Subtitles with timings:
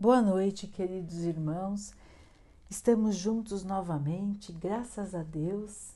[0.00, 1.92] Boa noite, queridos irmãos.
[2.70, 5.88] Estamos juntos novamente, graças a Deus.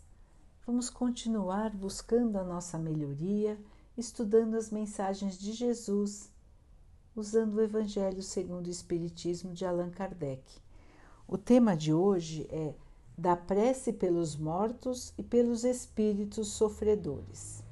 [0.66, 3.56] Vamos continuar buscando a nossa melhoria,
[3.96, 6.28] estudando as mensagens de Jesus,
[7.14, 10.42] usando o Evangelho segundo o Espiritismo de Allan Kardec.
[11.28, 12.74] O tema de hoje é
[13.16, 17.62] da prece pelos mortos e pelos espíritos sofredores.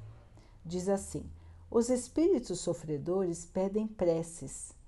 [0.65, 1.29] Diz assim:
[1.69, 4.79] Os espíritos sofredores pedem preces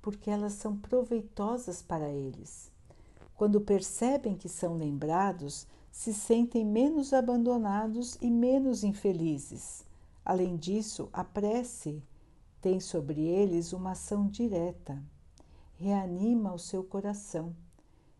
[0.00, 2.70] porque elas são proveitosas para eles.
[3.34, 9.84] Quando percebem que são lembrados, se sentem menos abandonados e menos infelizes.
[10.24, 12.02] Além disso, a prece
[12.60, 15.02] tem sobre eles uma ação direta.
[15.76, 17.54] Reanima o seu coração,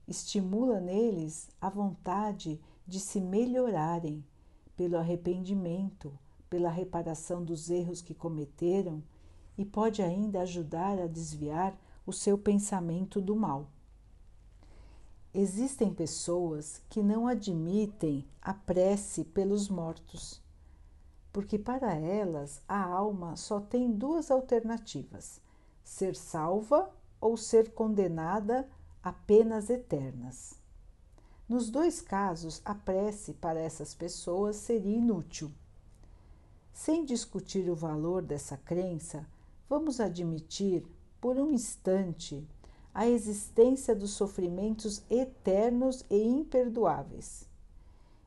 [0.07, 4.25] estimula neles a vontade de se melhorarem
[4.77, 6.17] pelo arrependimento,
[6.49, 9.03] pela reparação dos erros que cometeram
[9.59, 11.77] e pode ainda ajudar a desviar
[12.07, 13.67] o seu pensamento do mal.
[15.35, 20.41] Existem pessoas que não admitem a prece pelos mortos,
[21.33, 25.41] porque para elas a alma só tem duas alternativas:
[25.85, 28.67] ser salva ou ser condenada
[29.03, 30.55] a penas eternas.
[31.49, 35.51] Nos dois casos, a prece para essas pessoas seria inútil.
[36.73, 39.27] Sem discutir o valor dessa crença,
[39.69, 40.85] vamos admitir
[41.21, 42.47] por um instante
[42.95, 47.49] a existência dos sofrimentos eternos e imperdoáveis,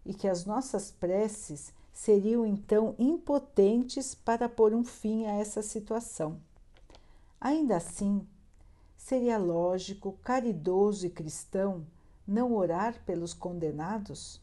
[0.05, 6.39] e que as nossas preces seriam então impotentes para pôr um fim a essa situação.
[7.39, 8.25] Ainda assim,
[8.95, 11.85] seria lógico, caridoso e cristão
[12.25, 14.39] não orar pelos condenados?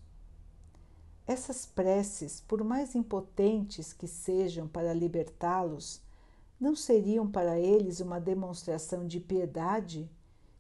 [1.27, 6.03] Essas preces, por mais impotentes que sejam para libertá-los,
[6.61, 10.11] não seriam para eles uma demonstração de piedade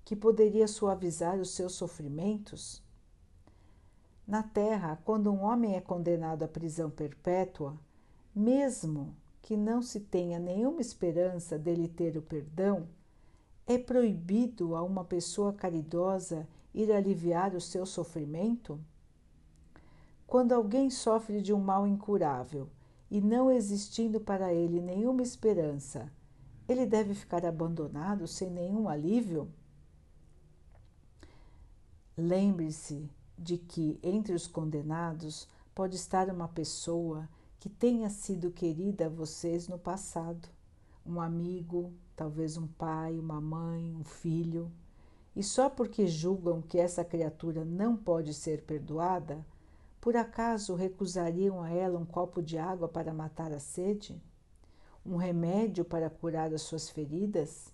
[0.05, 2.82] que poderia suavizar os seus sofrimentos?
[4.27, 7.77] Na Terra, quando um homem é condenado à prisão perpétua,
[8.34, 12.86] mesmo que não se tenha nenhuma esperança dele ter o perdão,
[13.67, 18.78] é proibido a uma pessoa caridosa ir aliviar o seu sofrimento?
[20.27, 22.68] Quando alguém sofre de um mal incurável
[23.11, 26.13] e não existindo para ele nenhuma esperança,
[26.69, 29.48] ele deve ficar abandonado sem nenhum alívio?
[32.17, 33.08] Lembre-se
[33.39, 37.29] de que entre os condenados pode estar uma pessoa
[37.61, 40.48] que tenha sido querida a vocês no passado,
[41.07, 44.70] um amigo, talvez um pai, uma mãe, um filho,
[45.35, 49.45] e só porque julgam que essa criatura não pode ser perdoada,
[50.01, 54.23] por acaso recusariam a ela um copo de água para matar a sede?
[55.05, 57.73] Um remédio para curar as suas feridas?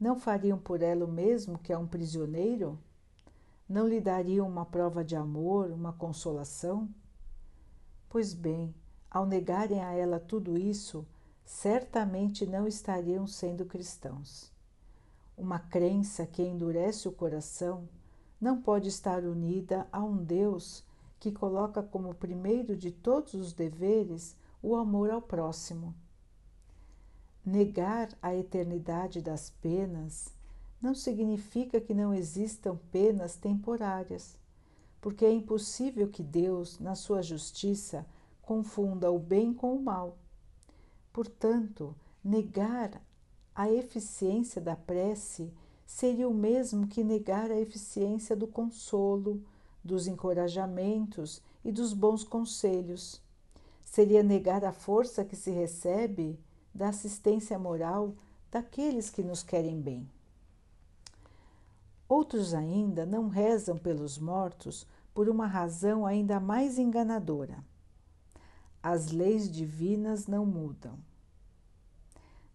[0.00, 2.78] Não fariam por ela o mesmo que a um prisioneiro?
[3.68, 6.88] Não lhe dariam uma prova de amor, uma consolação?
[8.08, 8.74] Pois bem,
[9.10, 11.06] ao negarem a ela tudo isso,
[11.44, 14.50] certamente não estariam sendo cristãos.
[15.36, 17.88] Uma crença que endurece o coração
[18.40, 20.84] não pode estar unida a um Deus
[21.18, 25.94] que coloca como primeiro de todos os deveres o amor ao próximo.
[27.44, 30.32] Negar a eternidade das penas
[30.80, 34.38] não significa que não existam penas temporárias,
[35.00, 38.06] porque é impossível que Deus, na sua justiça,
[38.42, 40.16] confunda o bem com o mal.
[41.12, 43.02] Portanto, negar
[43.54, 45.52] a eficiência da prece
[45.84, 49.42] seria o mesmo que negar a eficiência do consolo,
[49.84, 53.22] dos encorajamentos e dos bons conselhos.
[53.82, 56.38] Seria negar a força que se recebe
[56.74, 58.14] da assistência moral
[58.50, 60.08] daqueles que nos querem bem.
[62.08, 67.62] Outros ainda não rezam pelos mortos por uma razão ainda mais enganadora.
[68.82, 70.98] As leis divinas não mudam.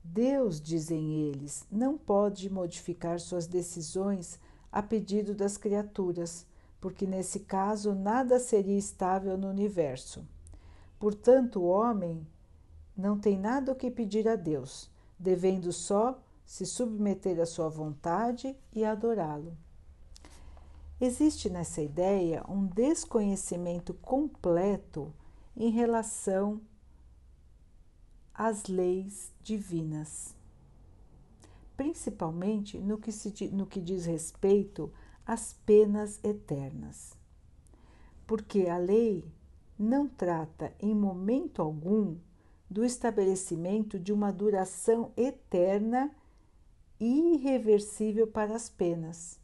[0.04, 4.40] Deus, dizem eles, não pode modificar suas decisões
[4.72, 6.46] a pedido das criaturas,
[6.84, 10.28] porque nesse caso nada seria estável no universo.
[11.00, 12.28] Portanto, o homem
[12.94, 18.54] não tem nada o que pedir a Deus, devendo só se submeter à sua vontade
[18.74, 19.56] e adorá-lo.
[21.00, 25.14] Existe nessa ideia um desconhecimento completo
[25.56, 26.60] em relação
[28.34, 30.36] às leis divinas,
[31.78, 34.92] principalmente no que, se, no que diz respeito
[35.26, 37.18] as penas eternas.
[38.28, 39.26] Porque a lei
[39.78, 42.18] não trata em momento algum
[42.70, 46.12] do estabelecimento de uma duração eterna
[47.00, 49.40] irreversível para as penas.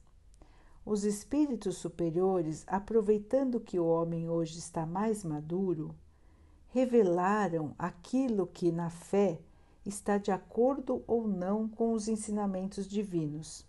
[0.86, 5.94] Os espíritos superiores, aproveitando que o homem hoje está mais maduro,
[6.70, 9.40] revelaram aquilo que, na fé,
[9.86, 13.69] está de acordo ou não com os ensinamentos divinos.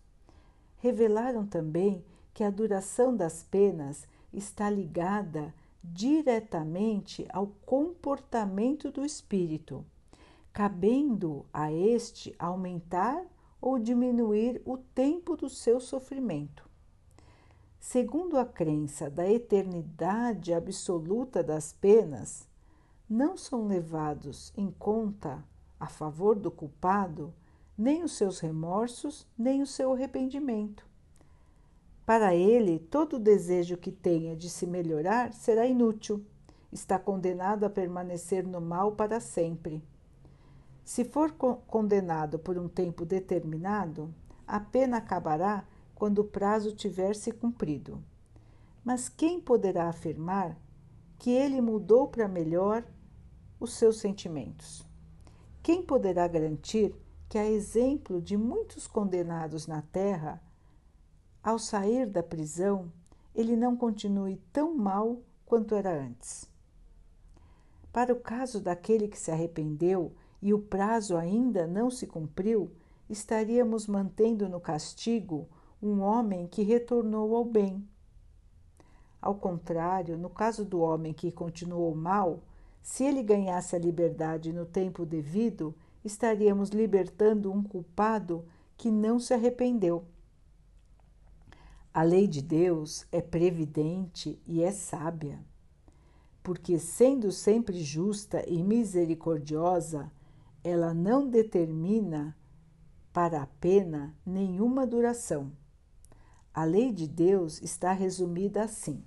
[0.81, 5.55] Revelaram também que a duração das penas está ligada
[5.85, 9.85] diretamente ao comportamento do espírito,
[10.53, 13.23] cabendo a este aumentar
[13.61, 16.69] ou diminuir o tempo do seu sofrimento.
[17.79, 22.49] Segundo a crença da eternidade absoluta das penas,
[23.09, 25.45] não são levados em conta
[25.79, 27.35] a favor do culpado
[27.81, 30.87] nem os seus remorsos, nem o seu arrependimento.
[32.05, 36.23] Para ele, todo desejo que tenha de se melhorar será inútil,
[36.71, 39.83] está condenado a permanecer no mal para sempre.
[40.85, 44.15] Se for condenado por um tempo determinado,
[44.47, 48.05] a pena acabará quando o prazo tiver se cumprido.
[48.85, 50.55] Mas quem poderá afirmar
[51.19, 52.85] que ele mudou para melhor
[53.59, 54.87] os seus sentimentos?
[55.63, 56.95] Quem poderá garantir
[57.31, 60.43] que, a exemplo de muitos condenados na terra,
[61.41, 62.93] ao sair da prisão,
[63.33, 66.51] ele não continue tão mal quanto era antes?
[67.93, 70.13] Para o caso daquele que se arrependeu
[70.43, 72.73] e o prazo ainda não se cumpriu,
[73.09, 75.49] estaríamos mantendo no castigo
[75.81, 77.89] um homem que retornou ao bem.
[79.23, 82.43] Ao contrário, no caso do homem que continuou mal,
[82.83, 85.73] se ele ganhasse a liberdade no tempo devido,
[86.05, 88.45] estaríamos libertando um culpado
[88.77, 90.05] que não se arrependeu.
[91.93, 95.45] A lei de Deus é previdente e é sábia,
[96.43, 100.11] porque, sendo sempre justa e misericordiosa,
[100.63, 102.37] ela não determina
[103.13, 105.51] para a pena nenhuma duração.
[106.55, 109.05] A lei de Deus está resumida assim: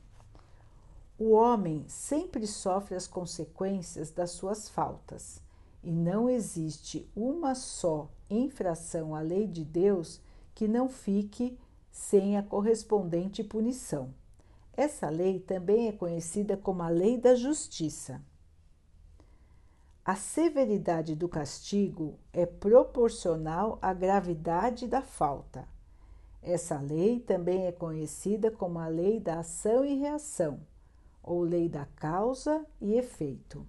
[1.17, 5.41] o homem sempre sofre as consequências das suas faltas,
[5.83, 10.21] e não existe uma só infração à lei de Deus
[10.55, 11.57] que não fique
[11.91, 14.13] sem a correspondente punição.
[14.75, 18.21] Essa lei também é conhecida como a lei da justiça.
[20.05, 25.67] A severidade do castigo é proporcional à gravidade da falta.
[26.41, 30.59] Essa lei também é conhecida como a lei da ação e reação
[31.21, 33.65] ou lei da causa e efeito.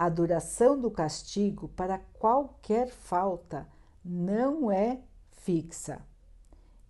[0.00, 3.68] A duração do castigo para qualquer falta
[4.02, 4.98] não é
[5.28, 6.00] fixa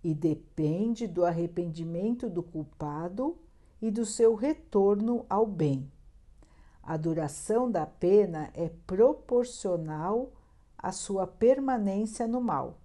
[0.01, 3.37] e depende do arrependimento do culpado
[3.81, 5.91] e do seu retorno ao bem.
[6.81, 10.31] A duração da pena é proporcional
[10.77, 12.77] à sua permanência no mal.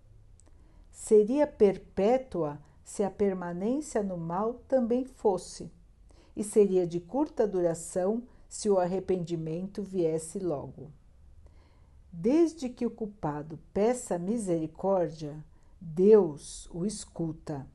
[0.90, 5.70] Seria perpétua se a permanência no mal também fosse
[6.34, 10.90] e seria de curta duração se o arrependimento viesse logo.
[12.12, 15.36] Desde que o culpado peça misericórdia,
[15.80, 17.66] Deus o escuta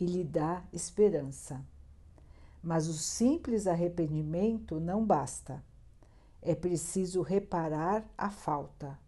[0.00, 1.64] e lhe dá esperança.
[2.62, 5.62] Mas o simples arrependimento não basta.
[6.40, 8.98] É preciso reparar a falta.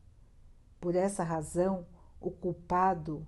[0.80, 1.86] Por essa razão,
[2.20, 3.26] o culpado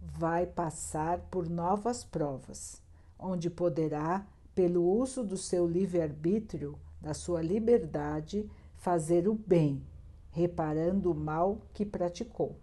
[0.00, 2.80] vai passar por novas provas,
[3.18, 9.82] onde poderá pelo uso do seu livre-arbítrio, da sua liberdade, fazer o bem,
[10.30, 12.56] reparando o mal que praticou.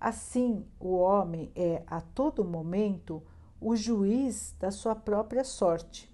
[0.00, 3.22] Assim, o homem é a todo momento
[3.60, 6.12] o juiz da sua própria sorte.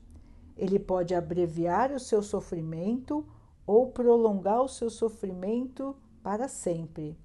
[0.56, 3.26] Ele pode abreviar o seu sofrimento
[3.66, 7.18] ou prolongar o seu sofrimento para sempre.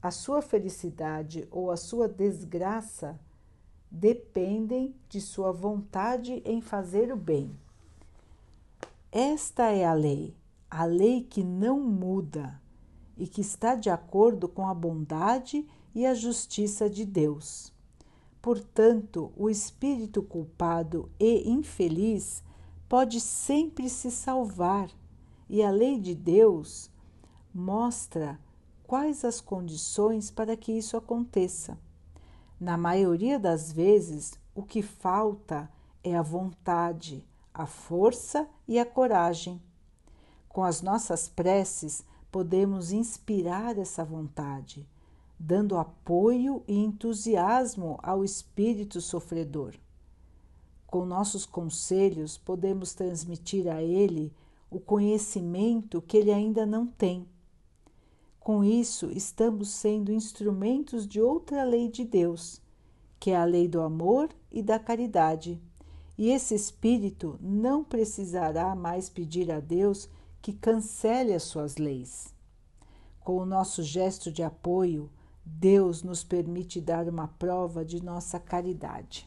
[0.00, 3.18] A sua felicidade ou a sua desgraça
[3.90, 7.58] dependem de sua vontade em fazer o bem.
[9.12, 10.36] Esta é a lei,
[10.70, 12.62] a lei que não muda
[13.16, 17.72] e que está de acordo com a bondade e a justiça de Deus.
[18.40, 22.44] Portanto, o espírito culpado e infeliz
[22.88, 24.88] pode sempre se salvar,
[25.48, 26.88] e a lei de Deus
[27.52, 28.38] mostra
[28.84, 31.76] quais as condições para que isso aconteça.
[32.60, 35.68] Na maioria das vezes, o que falta
[36.04, 37.26] é a vontade,
[37.60, 39.60] a força e a coragem.
[40.48, 42.02] Com as nossas preces,
[42.32, 44.88] podemos inspirar essa vontade,
[45.38, 49.74] dando apoio e entusiasmo ao espírito sofredor.
[50.86, 54.32] Com nossos conselhos, podemos transmitir a ele
[54.70, 57.28] o conhecimento que ele ainda não tem.
[58.40, 62.62] Com isso, estamos sendo instrumentos de outra lei de Deus,
[63.18, 65.60] que é a lei do amor e da caridade.
[66.20, 70.06] E esse espírito não precisará mais pedir a Deus
[70.42, 72.34] que cancele as suas leis.
[73.20, 75.10] Com o nosso gesto de apoio,
[75.42, 79.26] Deus nos permite dar uma prova de nossa caridade.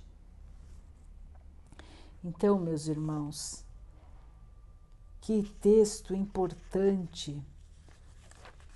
[2.23, 3.65] Então, meus irmãos,
[5.19, 7.43] que texto importante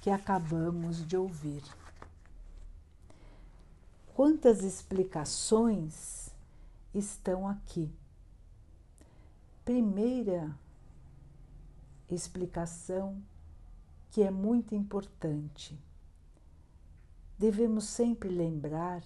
[0.01, 1.61] que acabamos de ouvir.
[4.15, 6.31] Quantas explicações
[6.95, 7.93] estão aqui?
[9.67, 10.57] Primeira
[12.09, 13.21] explicação
[14.09, 15.77] que é muito importante.
[17.37, 19.03] Devemos sempre lembrar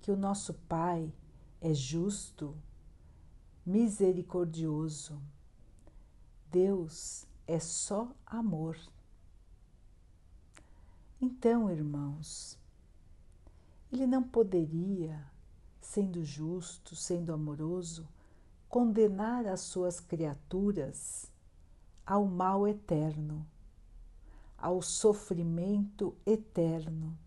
[0.00, 1.12] que o nosso Pai
[1.60, 2.56] é justo,
[3.66, 5.20] misericordioso.
[6.50, 8.78] Deus é só amor.
[11.20, 12.58] Então, irmãos,
[13.92, 15.22] ele não poderia,
[15.82, 18.08] sendo justo, sendo amoroso,
[18.68, 21.32] condenar as suas criaturas
[22.04, 23.46] ao mal eterno,
[24.56, 27.18] ao sofrimento eterno.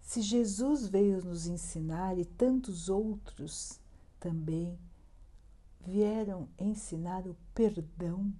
[0.00, 3.80] Se Jesus veio nos ensinar e tantos outros
[4.18, 4.78] também
[5.80, 8.32] vieram ensinar o perdão,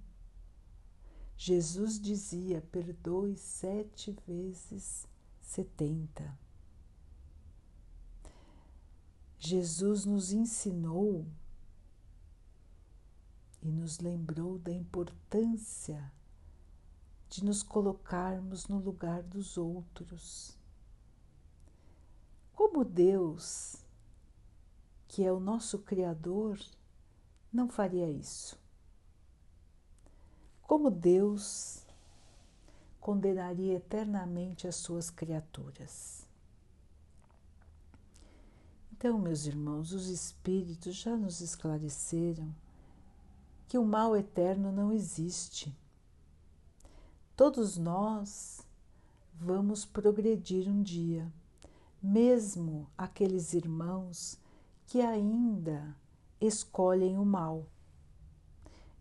[1.35, 5.07] Jesus dizia: perdoe sete vezes
[5.41, 6.42] setenta.
[9.45, 11.27] Jesus nos ensinou
[13.61, 16.09] e nos lembrou da importância
[17.27, 20.57] de nos colocarmos no lugar dos outros.
[22.53, 23.75] Como Deus,
[25.09, 26.57] que é o nosso Criador,
[27.51, 28.57] não faria isso?
[30.61, 31.85] Como Deus
[32.97, 36.22] condenaria eternamente as suas criaturas?
[39.05, 42.55] Então, meus irmãos, os Espíritos já nos esclareceram
[43.67, 45.77] que o mal eterno não existe.
[47.35, 48.65] Todos nós
[49.33, 51.29] vamos progredir um dia,
[52.01, 54.39] mesmo aqueles irmãos
[54.87, 55.93] que ainda
[56.39, 57.67] escolhem o mal,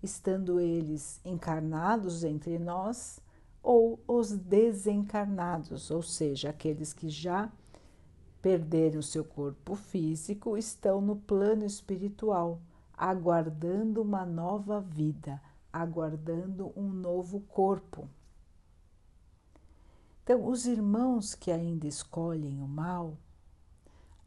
[0.02, 3.20] estando eles encarnados entre nós
[3.62, 7.52] ou os desencarnados, ou seja, aqueles que já
[8.42, 12.60] perderam seu corpo físico estão no plano espiritual
[12.92, 15.40] aguardando uma nova vida,
[15.72, 18.08] aguardando um novo corpo.
[20.22, 23.16] Então, os irmãos que ainda escolhem o mal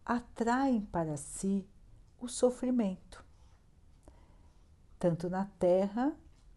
[0.05, 1.65] atraem para si
[2.19, 3.23] o sofrimento,
[4.99, 6.13] tanto na terra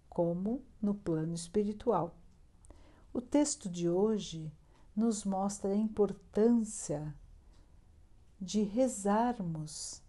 [0.09, 2.17] como no plano espiritual.
[3.13, 4.53] O texto de hoje
[4.95, 7.15] nos mostra a importância
[8.41, 10.03] de rezarmos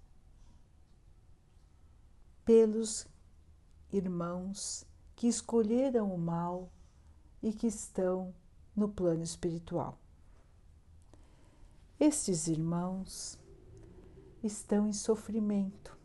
[2.45, 3.07] pelos
[3.91, 6.69] irmãos que escolheram o mal
[7.41, 8.33] e que estão
[8.75, 9.97] no plano espiritual.
[11.99, 13.37] Estes irmãos
[14.41, 15.97] estão em sofrimento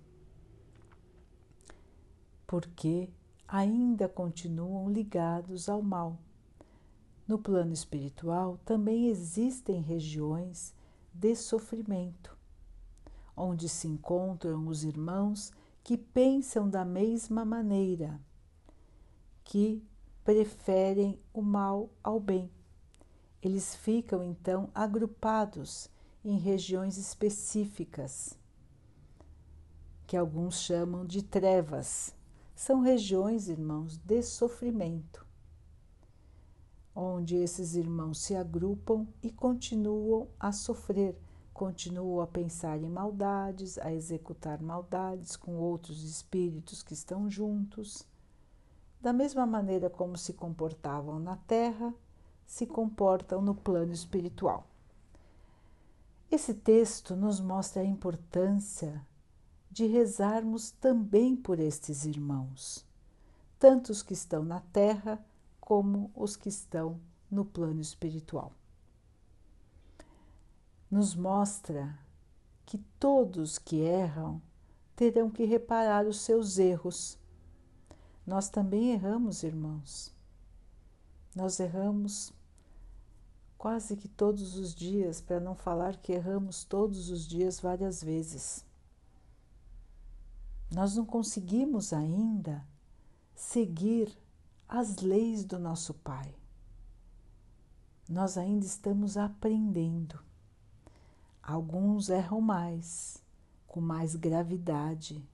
[2.47, 3.09] porque
[3.49, 6.19] ainda continuam ligados ao mal.
[7.27, 10.75] No plano espiritual também existem regiões
[11.15, 12.37] de sofrimento,
[13.37, 15.53] onde se encontram os irmãos
[15.83, 18.21] que pensam da mesma maneira,
[19.45, 19.83] que
[20.25, 22.51] preferem o mal ao bem.
[23.41, 25.89] Eles ficam então agrupados
[26.25, 28.39] em regiões específicas,
[30.07, 32.15] que alguns chamam de trevas.
[32.55, 35.24] São regiões, irmãos, de sofrimento,
[36.95, 41.17] onde esses irmãos se agrupam e continuam a sofrer
[41.55, 48.05] continuo a pensar em maldades, a executar maldades com outros espíritos que estão juntos.
[49.01, 51.95] Da mesma maneira como se comportavam na Terra,
[52.45, 54.67] se comportam no plano espiritual.
[56.29, 59.01] Esse texto nos mostra a importância
[59.71, 62.85] de rezarmos também por estes irmãos,
[63.59, 65.25] tanto os que estão na Terra
[65.65, 68.53] como os que estão no plano espiritual
[70.91, 71.99] nos mostra
[72.67, 74.41] que todos que erram
[74.95, 77.19] terão que reparar os seus erros.
[78.27, 80.15] Nós também erramos, irmãos.
[81.35, 82.33] Nós erramos
[83.59, 88.65] quase que todos os dias, para não falar que erramos todos os dias várias vezes.
[90.71, 92.65] Nós não conseguimos ainda
[93.35, 94.17] seguir
[94.69, 96.35] as leis do nosso Pai.
[98.09, 100.19] nós ainda estamos aprendendo.
[101.43, 103.23] Alguns erram mais,
[103.67, 105.27] com mais gravidade.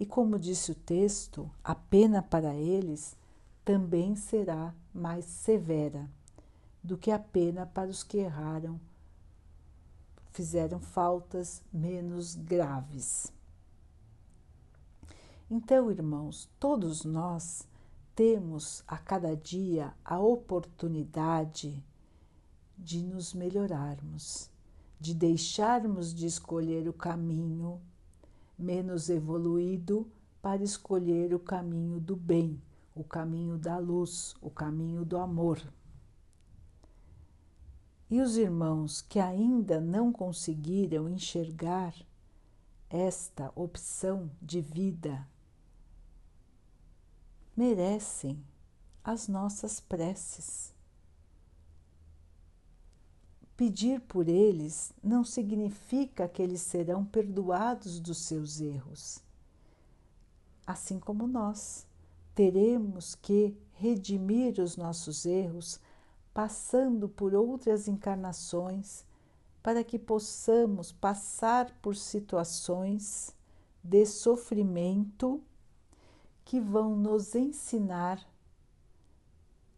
[0.00, 3.16] E como disse o texto, a pena para eles
[3.64, 6.08] também será mais severa
[6.82, 8.80] do que a pena para os que erraram,
[10.32, 13.32] fizeram faltas menos graves.
[15.50, 17.66] Então, irmãos, todos nós
[18.18, 21.80] temos a cada dia a oportunidade
[22.76, 24.50] de nos melhorarmos,
[24.98, 27.80] de deixarmos de escolher o caminho
[28.58, 30.10] menos evoluído
[30.42, 32.60] para escolher o caminho do bem,
[32.92, 35.62] o caminho da luz, o caminho do amor.
[38.10, 41.94] E os irmãos que ainda não conseguiram enxergar
[42.90, 45.24] esta opção de vida
[47.58, 48.40] merecem
[49.02, 50.72] as nossas preces.
[53.56, 59.20] Pedir por eles não significa que eles serão perdoados dos seus erros.
[60.64, 61.84] Assim como nós,
[62.32, 65.80] teremos que redimir os nossos erros
[66.32, 69.04] passando por outras encarnações
[69.64, 73.34] para que possamos passar por situações
[73.82, 75.42] de sofrimento
[76.48, 78.26] que vão nos ensinar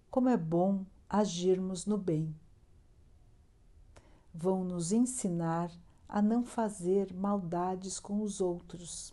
[0.09, 2.33] como é bom agirmos no bem.
[4.33, 5.73] Vão nos ensinar
[6.09, 9.13] a não fazer maldades com os outros.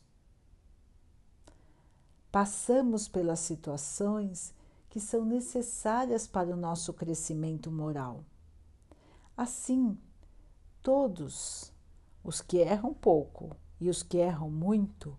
[2.32, 4.54] Passamos pelas situações
[4.88, 8.24] que são necessárias para o nosso crescimento moral.
[9.36, 9.98] Assim,
[10.84, 11.74] todos
[12.24, 15.18] os que erram pouco e os que erram muito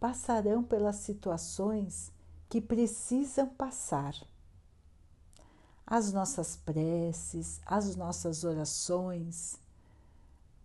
[0.00, 2.10] passarão pelas situações
[2.48, 4.14] que precisam passar.
[5.86, 9.60] As nossas preces, as nossas orações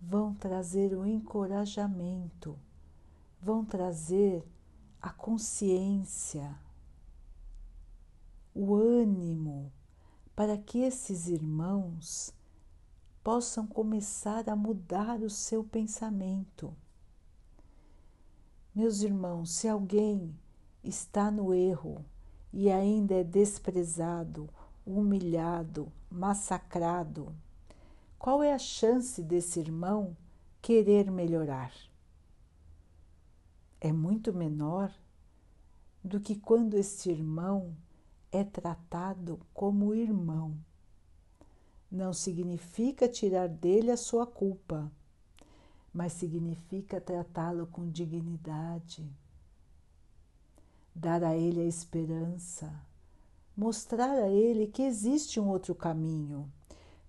[0.02, 2.58] vão trazer o encorajamento,
[3.42, 4.48] vão trazer
[5.02, 6.58] a consciência,
[8.54, 9.72] o ânimo
[10.34, 12.34] para que esses irmãos
[13.24, 16.74] possam começar a mudar o seu pensamento
[18.76, 20.38] meus irmãos, se alguém
[20.84, 22.04] está no erro
[22.52, 24.50] e ainda é desprezado,
[24.86, 27.34] humilhado, massacrado,
[28.20, 30.16] qual é a chance desse irmão
[30.62, 31.74] querer melhorar?
[33.80, 34.94] É muito menor
[36.04, 37.74] do que quando este irmão
[38.30, 40.54] é tratado como irmão.
[41.90, 44.92] Não significa tirar dele a sua culpa
[45.96, 49.10] mas significa tratá-lo com dignidade,
[50.94, 52.70] dar a ele a esperança,
[53.56, 56.52] mostrar a ele que existe um outro caminho,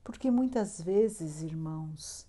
[0.05, 2.29] porque muitas vezes, irmãos,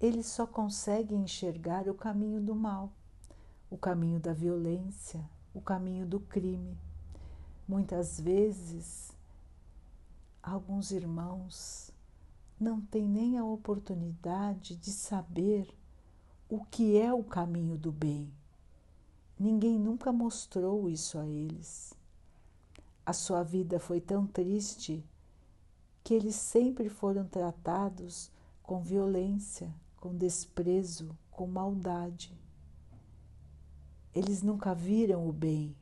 [0.00, 2.92] ele só consegue enxergar o caminho do mal,
[3.68, 6.78] o caminho da violência, o caminho do crime.
[7.66, 9.10] Muitas vezes,
[10.40, 11.90] alguns irmãos
[12.58, 15.68] não tem nem a oportunidade de saber
[16.48, 18.32] o que é o caminho do bem.
[19.38, 21.94] Ninguém nunca mostrou isso a eles.
[23.06, 25.04] A sua vida foi tão triste
[26.02, 28.30] que eles sempre foram tratados
[28.62, 32.36] com violência, com desprezo, com maldade.
[34.14, 35.76] Eles nunca viram o bem.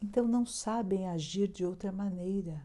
[0.00, 2.62] Então não sabem agir de outra maneira.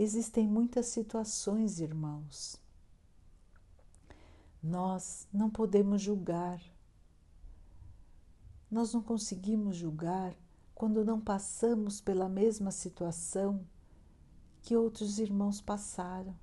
[0.00, 2.56] Existem muitas situações, irmãos.
[4.62, 6.62] Nós não podemos julgar.
[8.70, 10.36] Nós não conseguimos julgar
[10.72, 13.66] quando não passamos pela mesma situação
[14.62, 16.38] que outros irmãos passaram.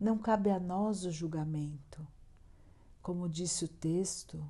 [0.00, 2.06] Não cabe a nós o julgamento.
[3.02, 4.42] Como disse o texto,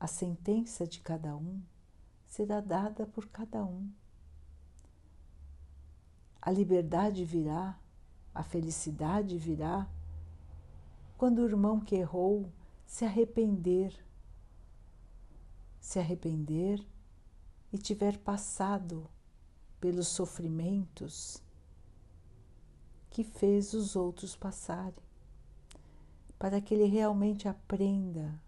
[0.00, 1.62] a sentença de cada um
[2.26, 3.88] será dada por cada um.
[6.48, 7.78] A liberdade virá,
[8.34, 9.86] a felicidade virá
[11.18, 12.50] quando o irmão que errou
[12.86, 13.92] se arrepender,
[15.78, 16.82] se arrepender
[17.70, 19.06] e tiver passado
[19.78, 21.42] pelos sofrimentos
[23.10, 25.04] que fez os outros passarem,
[26.38, 28.40] para que ele realmente aprenda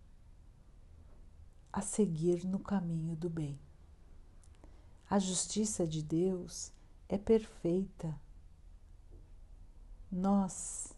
[1.70, 3.60] a seguir no caminho do bem.
[5.10, 6.72] A justiça de Deus
[7.10, 8.16] é perfeita.
[10.10, 10.94] Nós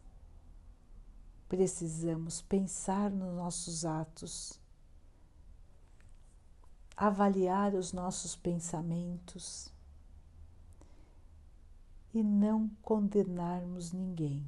[1.48, 4.60] precisamos pensar nos nossos atos,
[6.94, 9.72] avaliar os nossos pensamentos,
[12.14, 14.44] e não condenarmos ninguém.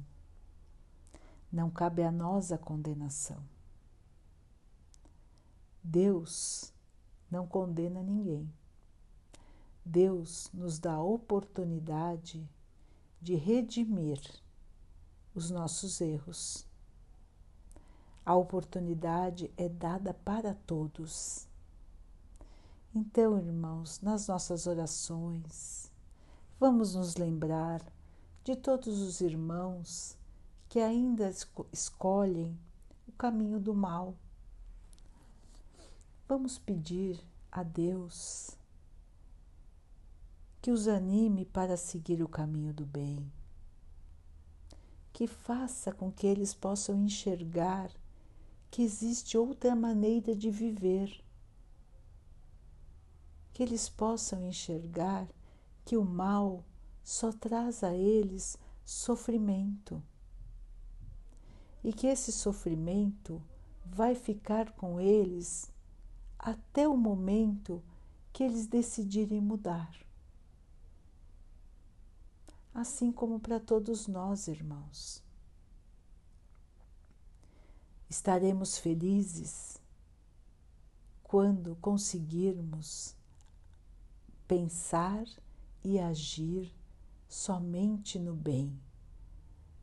[1.51, 3.41] Não cabe a nós a condenação.
[5.83, 6.71] Deus
[7.29, 8.51] não condena ninguém.
[9.85, 12.49] Deus nos dá a oportunidade
[13.21, 14.19] de redimir
[15.35, 16.65] os nossos erros.
[18.25, 21.47] A oportunidade é dada para todos.
[22.95, 25.91] Então, irmãos, nas nossas orações,
[26.59, 27.85] vamos nos lembrar
[28.43, 30.17] de todos os irmãos
[30.67, 31.31] que ainda
[31.71, 32.57] escolhem
[33.07, 34.15] o caminho do mal.
[36.27, 38.57] Vamos pedir a Deus
[40.65, 43.31] que os anime para seguir o caminho do bem,
[45.13, 47.91] que faça com que eles possam enxergar
[48.71, 51.23] que existe outra maneira de viver,
[53.53, 55.27] que eles possam enxergar
[55.85, 56.65] que o mal
[57.03, 60.01] só traz a eles sofrimento.
[61.83, 63.39] E que esse sofrimento
[63.85, 65.71] vai ficar com eles
[66.39, 67.83] até o momento
[68.33, 70.04] que eles decidirem mudar
[72.75, 75.23] assim como para todos nós, irmãos.
[78.09, 79.81] Estaremos felizes
[81.23, 83.15] quando conseguirmos
[84.45, 85.25] pensar
[85.81, 86.75] e agir
[87.29, 88.77] somente no bem,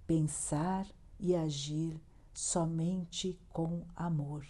[0.07, 0.87] pensar
[1.19, 1.99] e agir
[2.35, 4.47] somente com amor.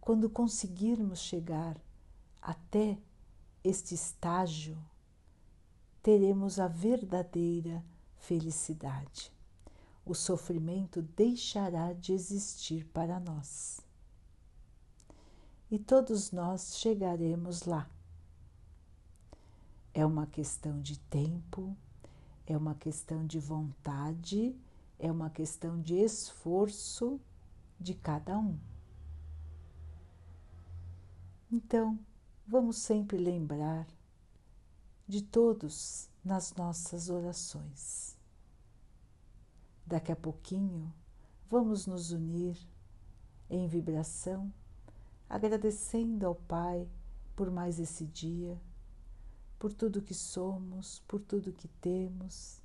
[0.00, 1.80] Quando conseguirmos chegar
[2.40, 2.98] até
[3.62, 4.76] este estágio
[6.02, 7.84] teremos a verdadeira
[8.18, 9.32] felicidade.
[10.04, 13.80] O sofrimento deixará de existir para nós.
[15.70, 17.88] E todos nós chegaremos lá.
[19.94, 21.76] É uma questão de tempo,
[22.46, 24.56] é uma questão de vontade,
[24.98, 27.20] é uma questão de esforço
[27.78, 28.58] de cada um.
[31.50, 31.98] Então,
[32.46, 33.86] vamos sempre lembrar
[35.06, 38.16] de todos nas nossas orações.
[39.84, 40.92] Daqui a pouquinho
[41.48, 42.56] vamos nos unir
[43.50, 44.52] em vibração,
[45.28, 46.88] agradecendo ao Pai
[47.34, 48.60] por mais esse dia,
[49.58, 52.62] por tudo que somos, por tudo que temos,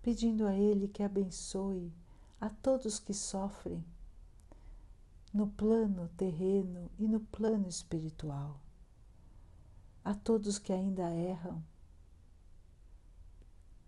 [0.00, 1.92] pedindo a Ele que abençoe
[2.40, 3.84] a todos que sofrem
[5.32, 8.61] no plano terreno e no plano espiritual
[10.04, 11.62] a todos que ainda erram,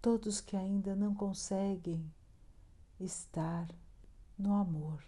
[0.00, 2.12] todos que ainda não conseguem
[3.00, 3.68] estar
[4.38, 5.02] no amor.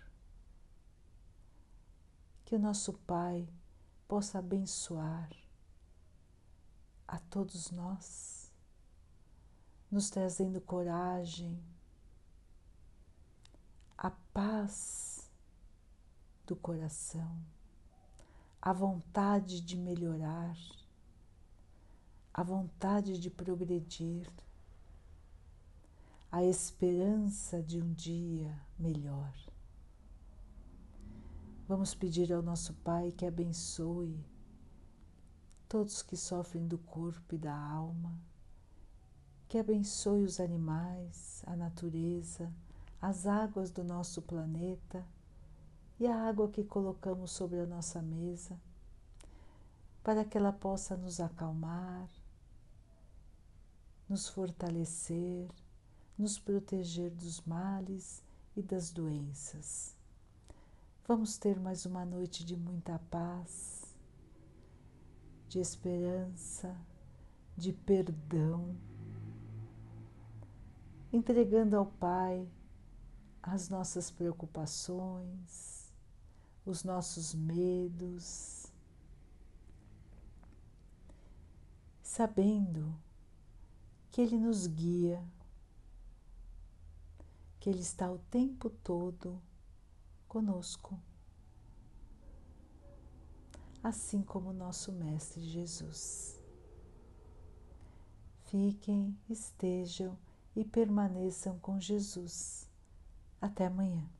[2.45, 3.49] Que o nosso Pai
[4.09, 5.31] possa abençoar
[7.07, 8.53] a todos nós,
[9.90, 11.62] nos trazendo coragem,
[13.97, 15.31] a paz
[16.47, 17.40] do coração,
[18.61, 20.57] a vontade de melhorar
[22.37, 24.31] a vontade de progredir,
[26.31, 29.33] a esperança de um dia melhor.
[31.66, 34.22] Vamos pedir ao nosso Pai que abençoe
[35.66, 38.20] todos que sofrem do corpo e da alma,
[39.49, 42.53] que abençoe os animais, a natureza,
[43.01, 45.03] as águas do nosso planeta
[45.99, 48.61] e a água que colocamos sobre a nossa mesa,
[50.05, 52.11] para que ela possa nos acalmar,
[54.09, 55.49] nos fortalecer,
[56.16, 58.23] nos proteger dos males
[58.57, 59.97] e das doenças.
[61.07, 63.97] Vamos ter mais uma noite de muita paz,
[65.49, 66.77] de esperança,
[67.57, 68.77] de perdão,
[71.12, 72.49] entregando ao Pai
[73.42, 75.92] as nossas preocupações,
[76.64, 78.66] os nossos medos,
[82.03, 83.06] sabendo
[84.16, 85.22] que Ele nos guia,
[87.61, 89.38] que Ele está o tempo todo
[90.26, 90.98] conosco,
[93.83, 96.42] assim como nosso Mestre Jesus.
[98.44, 100.18] Fiquem, estejam
[100.57, 102.66] e permaneçam com Jesus.
[103.38, 104.15] Até amanhã.